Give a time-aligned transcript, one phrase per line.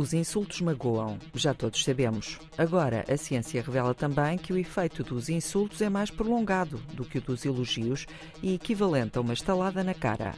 [0.00, 2.38] Os insultos magoam, já todos sabemos.
[2.56, 7.18] Agora, a ciência revela também que o efeito dos insultos é mais prolongado do que
[7.18, 8.06] o dos elogios
[8.42, 10.34] e equivalente a uma estalada na cara.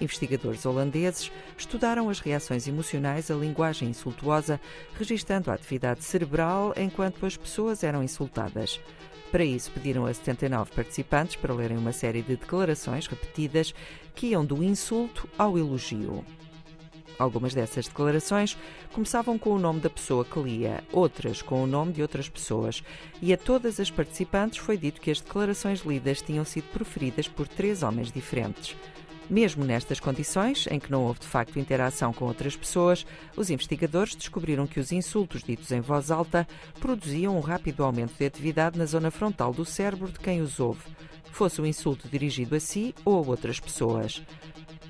[0.00, 4.60] Investigadores holandeses estudaram as reações emocionais à linguagem insultuosa,
[4.98, 8.80] registando a atividade cerebral enquanto as pessoas eram insultadas.
[9.30, 13.72] Para isso, pediram a 79 participantes para lerem uma série de declarações repetidas
[14.12, 16.24] que iam do insulto ao elogio.
[17.18, 18.56] Algumas dessas declarações
[18.92, 22.82] começavam com o nome da pessoa que lia, outras com o nome de outras pessoas,
[23.22, 27.46] e a todas as participantes foi dito que as declarações lidas tinham sido proferidas por
[27.46, 28.76] três homens diferentes.
[29.28, 34.14] Mesmo nestas condições, em que não houve de facto interação com outras pessoas, os investigadores
[34.14, 36.46] descobriram que os insultos ditos em voz alta
[36.78, 40.82] produziam um rápido aumento de atividade na zona frontal do cérebro de quem os ouve,
[41.34, 44.22] fosse o um insulto dirigido a si ou a outras pessoas.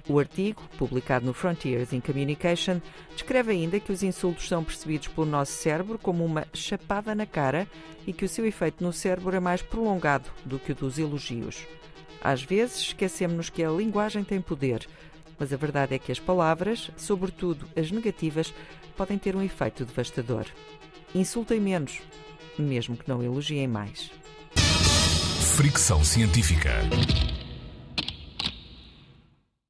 [0.06, 2.80] O artigo, publicado no Frontiers in Communication,
[3.14, 7.66] descreve ainda que os insultos são percebidos pelo nosso cérebro como uma chapada na cara
[8.06, 11.66] e que o seu efeito no cérebro é mais prolongado do que o dos elogios.
[12.20, 14.86] Às vezes esquecemos-nos que a linguagem tem poder,
[15.38, 18.52] mas a verdade é que as palavras, sobretudo as negativas,
[18.96, 20.44] podem ter um efeito devastador.
[21.14, 22.02] Insultem menos,
[22.58, 24.10] mesmo que não elogiem mais.
[25.56, 26.80] Fricção científica.